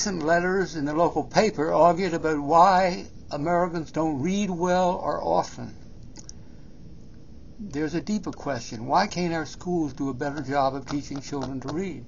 [0.00, 5.76] recent letters in the local paper argued about why Americans don't read well or often.
[7.58, 8.86] There's a deeper question.
[8.86, 12.06] Why can't our schools do a better job of teaching children to read?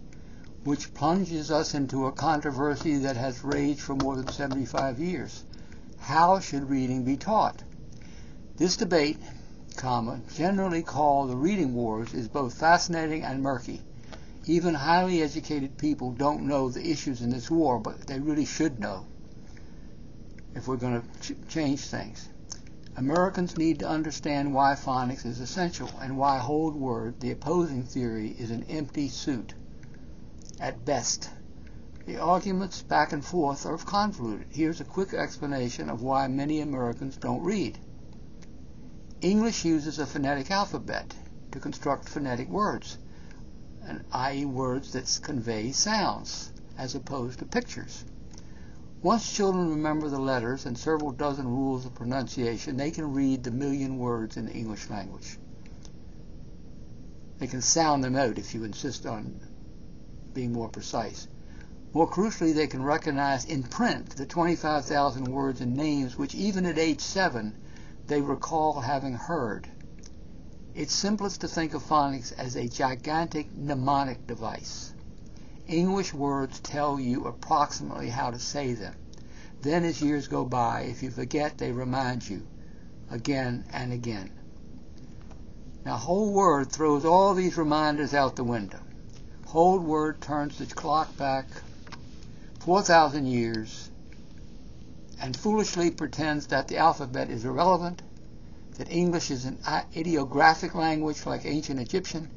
[0.65, 5.45] Which plunges us into a controversy that has raged for more than 75 years.
[5.99, 7.63] How should reading be taught?
[8.57, 9.19] This debate,
[9.77, 13.83] comma, generally called the reading wars, is both fascinating and murky.
[14.45, 18.81] Even highly educated people don't know the issues in this war, but they really should
[18.81, 19.07] know
[20.55, 22.29] if we're going to ch- change things.
[22.97, 28.35] Americans need to understand why phonics is essential and why whole word, the opposing theory,
[28.39, 29.55] is an empty suit
[30.61, 31.31] at best.
[32.05, 34.49] The arguments back and forth are convoluted.
[34.51, 37.79] Here's a quick explanation of why many Americans don't read.
[39.21, 41.15] English uses a phonetic alphabet
[41.53, 42.99] to construct phonetic words,
[44.13, 44.45] i.e.
[44.45, 48.05] words that convey sounds, as opposed to pictures.
[49.03, 53.51] Once children remember the letters and several dozen rules of pronunciation, they can read the
[53.51, 55.39] million words in the English language.
[57.39, 59.41] They can sound them out if you insist on
[60.33, 61.27] being more precise.
[61.93, 66.79] More crucially, they can recognize in print the 25,000 words and names which even at
[66.79, 67.55] age 7
[68.07, 69.69] they recall having heard.
[70.75, 74.95] It's simplest to think of phonics as a gigantic mnemonic device.
[75.67, 78.95] English words tell you approximately how to say them.
[79.61, 82.47] Then as years go by, if you forget, they remind you
[83.11, 84.31] again and again.
[85.85, 88.81] Now whole Word throws all these reminders out the window.
[89.49, 91.49] Whole Word turns the clock back
[92.61, 93.91] 4,000 years
[95.21, 98.01] and foolishly pretends that the alphabet is irrelevant,
[98.77, 99.59] that English is an
[99.97, 102.31] ideographic language like ancient Egyptian,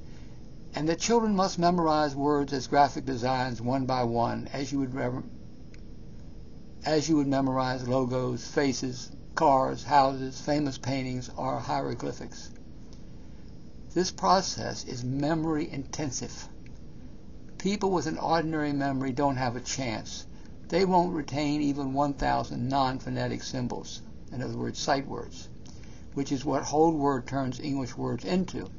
[0.74, 5.24] and that children must memorize words as graphic designs one by one as you would
[6.86, 12.52] as you would memorize logos, faces, cars, houses, famous paintings, or hieroglyphics.
[13.94, 16.48] This process is memory intensive.
[17.58, 20.26] People with an ordinary memory don't have a chance
[20.68, 24.02] they won't retain even 1,000 non-phonetic symbols,
[24.32, 25.48] in other words, sight words,
[26.16, 28.70] which is what Whole Word turns English words into.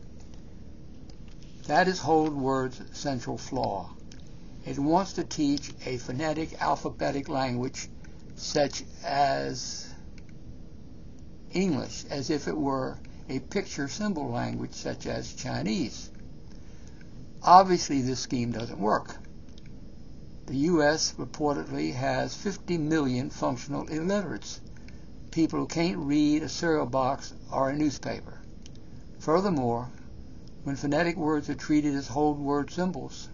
[1.66, 3.90] That is Whole Word's central flaw.
[4.64, 7.88] It wants to teach a phonetic alphabetic language
[8.36, 9.86] such as
[11.52, 12.98] English, as if it were
[13.28, 16.10] a picture symbol language such as Chinese.
[17.42, 19.16] Obviously, this scheme doesn't work.
[20.46, 21.14] The U.S.
[21.18, 24.60] reportedly has 50 million functional illiterates,
[25.36, 28.40] people who can't read a cereal box or a newspaper.
[29.18, 29.86] Furthermore,
[30.64, 33.28] when phonetic words are treated as whole word symbols,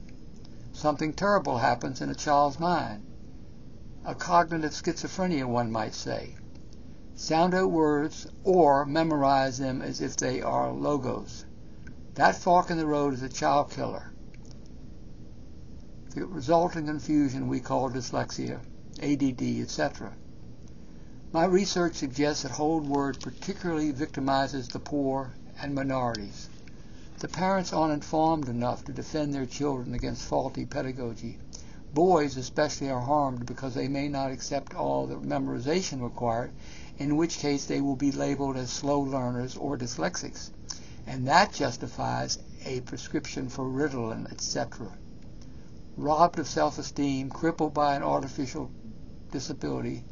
[0.72, 3.06] something terrible happens in a child's mind.
[4.04, 6.34] A cognitive schizophrenia, one might say.
[7.14, 11.44] Sound out words or memorize them as if they are logos.
[12.14, 14.12] That fork in the road is a child killer.
[16.16, 18.58] The resulting confusion we call dyslexia,
[19.00, 20.16] ADD, etc.
[21.34, 25.32] My research suggests that Whole Word particularly victimizes the poor
[25.62, 26.50] and minorities.
[27.20, 31.38] The parents aren't informed enough to defend their children against faulty pedagogy.
[31.94, 36.50] Boys especially are harmed because they may not accept all the memorization required,
[36.98, 40.50] in which case they will be labeled as slow learners or dyslexics.
[41.06, 44.93] And that justifies a prescription for Ritalin, etc
[45.97, 48.70] robbed of self-esteem, crippled by an artificial
[49.31, 50.03] disability,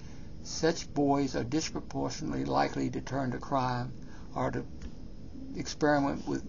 [0.42, 3.92] such boys are disproportionately likely to turn to crime
[4.34, 4.64] or to
[5.56, 6.42] experiment with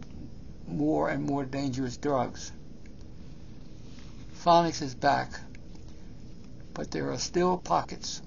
[0.68, 2.52] more and more dangerous drugs.
[4.44, 5.40] Phonics is back,
[6.74, 8.22] but there are still pockets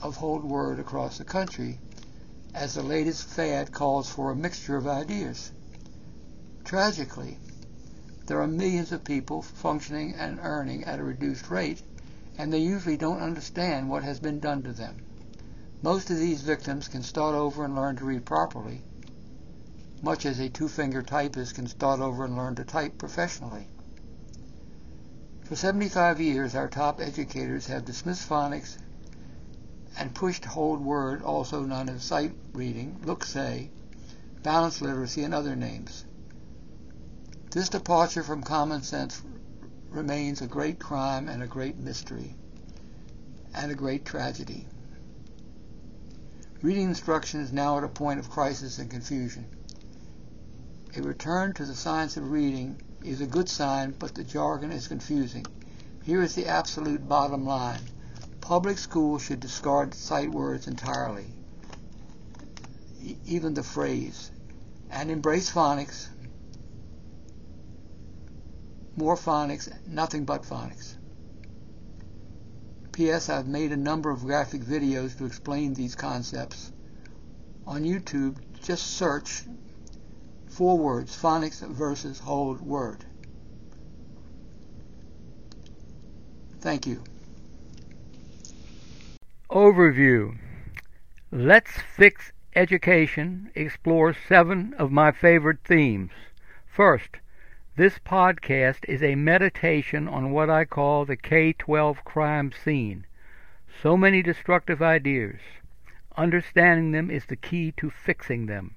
[0.00, 1.78] of whole word across the country
[2.54, 5.52] as the latest fad calls for a mixture of ideas.
[6.64, 7.38] Tragically,
[8.26, 11.82] there are millions of people functioning and earning at a reduced rate,
[12.38, 14.96] and they usually don't understand what has been done to them.
[15.82, 18.82] Most of these victims can start over and learn to read properly,
[20.02, 23.68] much as a two-finger typist can start over and learn to type professionally.
[25.44, 28.78] For 75 years, our top educators have dismissed phonics
[29.98, 33.70] and pushed whole word, also known as sight reading, look say,
[34.42, 36.04] balanced literacy, and other names.
[37.50, 39.22] This departure from common sense
[39.92, 42.34] remains a great crime and a great mystery
[43.54, 44.66] and a great tragedy.
[46.62, 49.46] Reading instruction is now at a point of crisis and confusion.
[50.96, 54.88] A return to the science of reading is a good sign, but the jargon is
[54.88, 55.44] confusing.
[56.04, 57.80] Here is the absolute bottom line.
[58.40, 61.26] Public schools should discard sight words entirely,
[63.26, 64.30] even the phrase,
[64.90, 66.08] and embrace phonics,
[68.96, 70.96] more phonics, nothing but phonics.
[72.92, 73.30] P.S.
[73.30, 76.72] I've made a number of graphic videos to explain these concepts.
[77.66, 79.44] On YouTube, just search
[80.48, 83.04] four words, phonics versus whole word.
[86.60, 87.02] Thank you.
[89.50, 90.36] Overview.
[91.30, 96.10] Let's Fix Education explores seven of my favorite themes.
[96.66, 97.16] First,
[97.74, 103.06] this podcast is a meditation on what I call the K 12 crime scene.
[103.82, 105.40] So many destructive ideas.
[106.14, 108.74] Understanding them is the key to fixing them.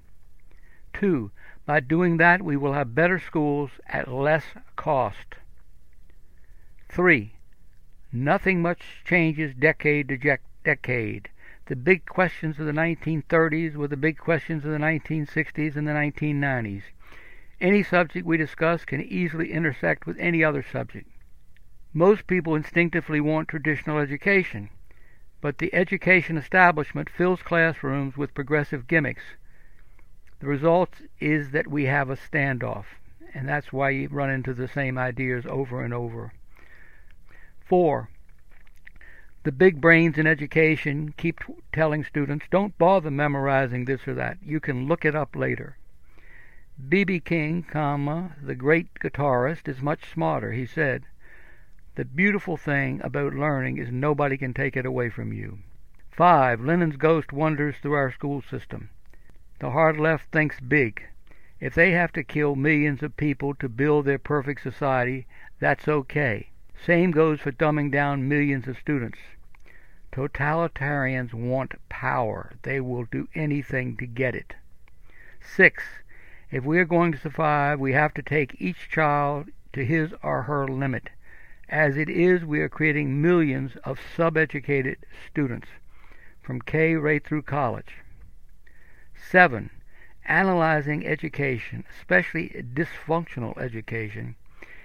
[0.94, 1.32] Two,
[1.66, 4.46] by doing that, we will have better schools at less
[4.78, 5.36] cost.
[6.88, 7.34] Three,
[8.14, 11.28] nothing much changes decade to decade.
[11.66, 15.92] The big questions of the 1930s were the big questions of the 1960s and the
[15.92, 16.84] 1990s.
[17.62, 21.10] Any subject we discuss can easily intersect with any other subject.
[21.94, 24.70] Most people instinctively want traditional education,
[25.40, 29.24] but the education establishment fills classrooms with progressive gimmicks.
[30.40, 32.86] The result is that we have a standoff,
[33.34, 36.34] and that's why you run into the same ideas over and over.
[37.66, 38.10] 4.
[39.44, 41.40] The big brains in education keep
[41.72, 44.40] telling students don't bother memorizing this or that.
[44.44, 45.78] You can look it up later.
[46.90, 47.22] B.B.
[47.22, 50.52] King, comma, the great guitarist, is much smarter.
[50.52, 51.06] He said,
[51.96, 55.60] The beautiful thing about learning is nobody can take it away from you.
[56.12, 56.60] 5.
[56.60, 58.90] Lenin's ghost wanders through our school system.
[59.60, 61.02] The hard left thinks big.
[61.62, 65.28] If they have to kill millions of people to build their perfect society,
[65.60, 66.50] that's okay.
[66.86, 69.20] Same goes for dumbing down millions of students.
[70.12, 72.52] Totalitarians want power.
[72.64, 74.56] They will do anything to get it.
[75.40, 75.82] 6.
[76.56, 80.44] If we are going to survive, we have to take each child to his or
[80.44, 81.10] her limit.
[81.68, 84.96] As it is, we are creating millions of subeducated
[85.30, 85.68] students
[86.42, 87.98] from K right through college.
[89.16, 89.70] 7.
[90.24, 94.38] Analyzing education, especially dysfunctional education,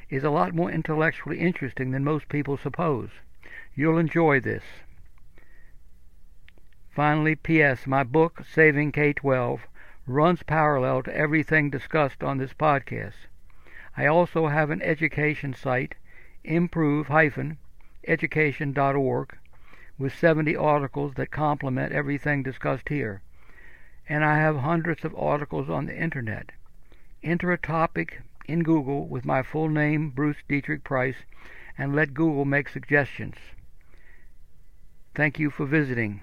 [0.08, 3.10] is a lot more intellectually interesting than most people suppose.
[3.76, 4.64] You'll enjoy this.
[6.90, 7.86] Finally, P.S.
[7.86, 9.68] My book, Saving K 12,
[10.06, 13.26] runs parallel to everything discussed on this podcast.
[13.96, 15.94] I also have an education site,
[16.44, 19.38] improve-education.org,
[19.98, 23.22] with 70 articles that complement everything discussed here.
[24.08, 26.50] And I have hundreds of articles on the internet.
[27.22, 31.16] Enter a topic in Google with my full name, Bruce Deitrick Price,
[31.76, 33.36] and let Google make suggestions.
[35.14, 36.20] Thank you for visiting.